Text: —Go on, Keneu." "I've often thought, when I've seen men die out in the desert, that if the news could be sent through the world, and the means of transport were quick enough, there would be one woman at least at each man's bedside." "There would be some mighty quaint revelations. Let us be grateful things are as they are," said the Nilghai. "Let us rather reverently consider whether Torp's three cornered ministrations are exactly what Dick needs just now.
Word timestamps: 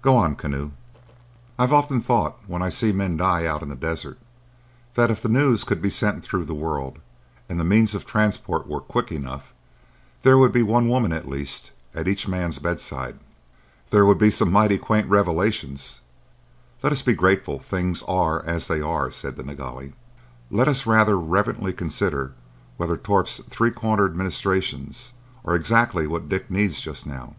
—Go 0.00 0.16
on, 0.16 0.36
Keneu." 0.36 0.70
"I've 1.58 1.72
often 1.72 2.00
thought, 2.00 2.38
when 2.46 2.62
I've 2.62 2.72
seen 2.72 2.98
men 2.98 3.16
die 3.16 3.46
out 3.46 3.62
in 3.64 3.68
the 3.68 3.74
desert, 3.74 4.16
that 4.94 5.10
if 5.10 5.20
the 5.20 5.28
news 5.28 5.64
could 5.64 5.82
be 5.82 5.90
sent 5.90 6.22
through 6.22 6.44
the 6.44 6.54
world, 6.54 7.00
and 7.48 7.58
the 7.58 7.64
means 7.64 7.92
of 7.92 8.06
transport 8.06 8.68
were 8.68 8.80
quick 8.80 9.10
enough, 9.10 9.52
there 10.22 10.38
would 10.38 10.52
be 10.52 10.62
one 10.62 10.86
woman 10.86 11.12
at 11.12 11.26
least 11.28 11.72
at 11.96 12.06
each 12.06 12.28
man's 12.28 12.60
bedside." 12.60 13.18
"There 13.90 14.06
would 14.06 14.18
be 14.18 14.30
some 14.30 14.52
mighty 14.52 14.78
quaint 14.78 15.08
revelations. 15.08 15.98
Let 16.84 16.92
us 16.92 17.02
be 17.02 17.14
grateful 17.14 17.58
things 17.58 18.04
are 18.04 18.40
as 18.46 18.68
they 18.68 18.80
are," 18.80 19.10
said 19.10 19.36
the 19.36 19.42
Nilghai. 19.42 19.94
"Let 20.48 20.68
us 20.68 20.86
rather 20.86 21.18
reverently 21.18 21.72
consider 21.72 22.34
whether 22.76 22.96
Torp's 22.96 23.40
three 23.50 23.72
cornered 23.72 24.14
ministrations 24.14 25.14
are 25.44 25.56
exactly 25.56 26.06
what 26.06 26.28
Dick 26.28 26.52
needs 26.52 26.80
just 26.80 27.04
now. 27.04 27.34